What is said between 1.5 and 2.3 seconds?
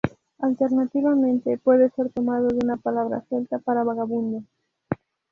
puede ser